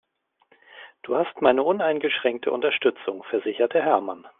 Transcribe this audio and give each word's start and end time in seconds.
Du 1.03 1.15
hast 1.15 1.43
meine 1.43 1.61
uneingeschränkte 1.61 2.51
Unterstützung, 2.51 3.23
versicherte 3.25 3.79
Hermann. 3.83 4.27